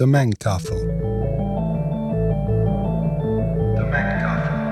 De 0.00 0.06
mengtafel. 0.06 0.76
De 3.74 3.86
mengtafel. 3.90 4.70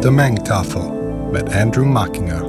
De 0.00 0.10
mengtafel 0.10 0.92
met 1.32 1.52
Andrew 1.52 1.84
Mackinger. 1.84 2.44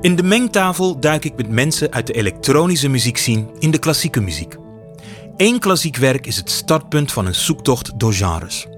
In 0.00 0.16
de 0.16 0.22
mengtafel 0.22 1.00
duik 1.00 1.24
ik 1.24 1.36
met 1.36 1.48
mensen 1.48 1.92
uit 1.92 2.06
de 2.06 2.12
elektronische 2.12 2.88
muziek 2.88 3.16
zien 3.16 3.48
in 3.58 3.70
de 3.70 3.78
klassieke 3.78 4.20
muziek. 4.20 4.56
Eén 5.36 5.58
klassiek 5.58 5.96
werk 5.96 6.26
is 6.26 6.36
het 6.36 6.50
startpunt 6.50 7.12
van 7.12 7.26
een 7.26 7.34
zoektocht 7.34 7.98
door 7.98 8.12
genres. 8.12 8.68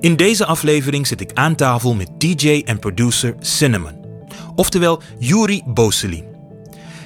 In 0.00 0.16
deze 0.16 0.46
aflevering 0.46 1.06
zit 1.06 1.20
ik 1.20 1.30
aan 1.34 1.54
tafel 1.54 1.94
met 1.94 2.10
DJ 2.18 2.62
en 2.64 2.78
producer 2.78 3.34
Cinnamon, 3.40 4.04
oftewel 4.54 5.02
Yuri 5.18 5.62
Boselin. 5.66 6.24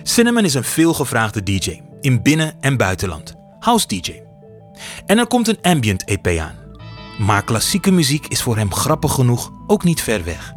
Cinnamon 0.03 0.45
is 0.45 0.55
een 0.55 0.65
veelgevraagde 0.65 1.43
DJ 1.43 1.81
in 2.01 2.23
binnen- 2.23 2.55
en 2.61 2.77
buitenland, 2.77 3.35
house 3.59 3.87
DJ. 3.87 4.21
En 5.07 5.19
er 5.19 5.27
komt 5.27 5.49
een 5.49 5.59
ambient 5.63 6.05
EP 6.05 6.27
aan. 6.27 6.55
Maar 7.19 7.45
klassieke 7.45 7.91
muziek 7.91 8.27
is 8.27 8.43
voor 8.43 8.57
hem 8.57 8.73
grappig 8.75 9.13
genoeg 9.13 9.51
ook 9.67 9.85
niet 9.85 10.03
ver 10.03 10.25
weg. 10.25 10.53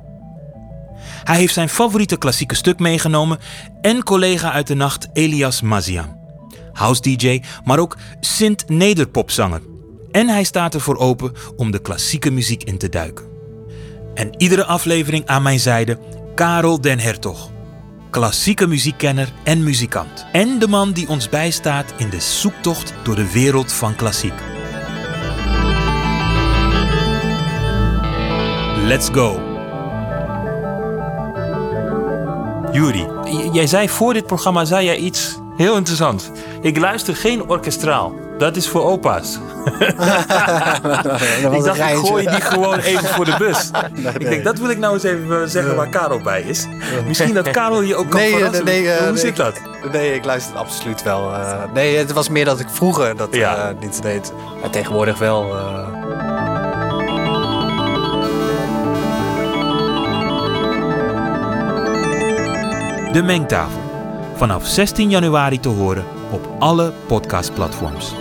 Hij 1.24 1.38
heeft 1.38 1.54
zijn 1.54 1.70
favoriete 1.70 2.18
klassieke 2.18 2.56
stuk 2.56 2.80
meegenomen 2.80 3.40
en 3.82 4.04
collega 4.04 4.52
uit 4.52 4.68
de 4.68 4.76
nacht 4.76 5.08
Elias 5.14 5.62
Mazian. 5.62 6.18
House 6.74 7.02
DJ, 7.02 7.42
maar 7.64 7.80
ook 7.80 7.98
synth-nederpopzanger. 8.20 9.62
En 10.16 10.28
hij 10.28 10.44
staat 10.44 10.74
ervoor 10.74 10.98
open 10.98 11.34
om 11.56 11.72
de 11.72 11.80
klassieke 11.80 12.32
muziek 12.32 12.64
in 12.64 12.78
te 12.78 12.90
duiken. 12.90 13.26
En 14.14 14.30
iedere 14.38 14.66
aflevering 14.66 15.26
aan 15.26 15.42
mijn 15.42 15.60
zijde 15.60 15.98
Karel 16.36 16.82
den 16.82 17.00
Hertog. 17.00 17.50
Klassieke 18.10 18.68
muziekkenner 18.68 19.34
en 19.44 19.64
muzikant. 19.64 20.26
En 20.32 20.60
de 20.60 20.68
man 20.68 20.92
die 20.92 21.10
ons 21.10 21.30
bijstaat 21.30 21.94
in 21.98 22.10
de 22.10 22.20
zoektocht 22.20 22.94
door 23.04 23.16
de 23.16 23.32
wereld 23.32 23.74
van 23.74 23.96
klassiek. 23.96 24.34
Let's 28.86 29.10
go! 29.12 29.40
Juri, 32.72 33.08
jij 33.52 33.68
zei 33.68 33.90
voor 33.90 34.14
dit 34.14 34.26
programma 34.28 34.66
zei 34.66 34.86
jij 34.86 34.98
iets 34.98 35.38
heel 35.58 35.78
interessants. 35.78 36.30
Ik 36.62 36.78
luister 36.78 37.16
geen 37.16 37.50
orkestraal. 37.50 38.25
Dat 38.38 38.56
is 38.56 38.68
voor 38.70 38.84
opa's. 38.84 39.34
ik 41.52 41.64
dacht, 41.64 41.78
ik 41.80 41.96
gooi 41.96 42.28
die 42.28 42.42
gewoon 42.42 42.80
even 42.80 43.06
voor 43.08 43.26
de 43.26 43.36
bus. 43.38 43.72
Ik 44.20 44.30
denk, 44.30 44.44
dat 44.44 44.58
wil 44.58 44.70
ik 44.70 44.78
nou 44.78 44.94
eens 44.94 45.04
even 45.04 45.42
eh, 45.42 45.48
zeggen 45.48 45.76
waar 45.76 45.88
Karel 45.90 46.20
bij 46.22 46.42
is. 46.42 46.68
Misschien 47.08 47.34
dat 47.34 47.50
Karel 47.52 47.82
je 47.82 47.96
ook 47.96 48.10
kan 48.10 48.20
Nee, 48.20 48.32
verrassen. 48.36 48.66
nee, 48.66 48.82
nee, 48.82 48.92
eh, 48.92 48.98
Hoe 49.04 49.12
nee, 49.12 49.18
zit 49.20 49.36
dat? 49.36 49.54
Nee, 49.92 50.14
ik 50.14 50.26
luister 50.26 50.56
absoluut 50.58 51.04
wel. 51.04 51.34
eh, 51.34 51.54
nee, 51.74 51.98
het 51.98 52.12
was 52.14 52.30
meer 52.30 52.46
dat 52.46 52.60
ik 52.60 52.68
vroeger 52.70 53.18
dat 53.18 53.28
Ja. 53.36 53.74
niet 53.80 54.02
deed. 54.02 54.34
Maar 54.62 54.70
tegenwoordig 54.70 55.18
wel. 55.18 55.54
De 63.14 63.22
Mengtafel. 63.24 63.80
Vanaf 64.36 64.66
16 64.68 65.10
januari 65.10 65.60
te 65.60 65.70
horen 65.70 66.04
op 66.32 66.48
alle 66.60 66.94
podcastplatforms. 67.08 68.14